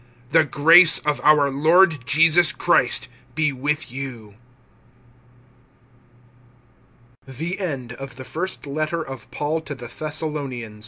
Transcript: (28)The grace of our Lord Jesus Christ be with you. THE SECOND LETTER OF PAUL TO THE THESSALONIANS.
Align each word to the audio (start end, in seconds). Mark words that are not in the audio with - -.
(28)The 0.31 0.49
grace 0.49 0.97
of 0.97 1.21
our 1.23 1.51
Lord 1.51 2.07
Jesus 2.07 2.51
Christ 2.51 3.07
be 3.35 3.53
with 3.53 3.91
you. 3.91 4.33
THE 7.27 7.51
SECOND 7.51 7.95
LETTER 8.65 9.03
OF 9.03 9.29
PAUL 9.29 9.61
TO 9.61 9.75
THE 9.75 9.85
THESSALONIANS. 9.87 10.79